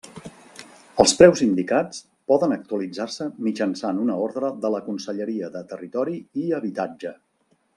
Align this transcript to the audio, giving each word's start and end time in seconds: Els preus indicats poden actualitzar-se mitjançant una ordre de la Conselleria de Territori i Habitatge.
Els 1.01 1.11
preus 1.17 1.41
indicats 1.47 1.99
poden 2.33 2.55
actualitzar-se 2.55 3.27
mitjançant 3.49 4.01
una 4.07 4.17
ordre 4.29 4.49
de 4.65 4.73
la 4.77 4.81
Conselleria 4.87 5.51
de 5.57 5.63
Territori 5.75 6.17
i 6.45 6.49
Habitatge. 6.61 7.17